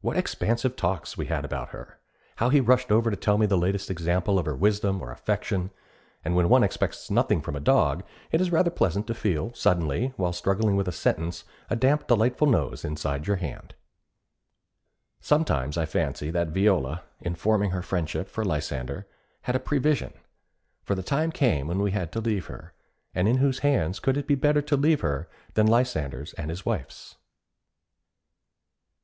[0.00, 2.00] What expansive talks we had about her!
[2.38, 5.70] How he rushed over to tell me the latest example of her wisdom or affection;
[6.24, 8.02] and when one expects nothing from a dog,
[8.32, 12.48] it is rather pleasant to feel suddenly, while struggling with a sentence, a damp delightful
[12.48, 13.76] nose inside your hand.
[15.20, 19.06] Sometimes I fancy that Viola, in forming her friendship for Lysander,
[19.42, 20.12] had a prevision;
[20.82, 22.74] for the time came when we had to leave her,
[23.14, 26.66] and in whose hands could it be better to leave her than Lysander's and his
[26.66, 27.14] wife's?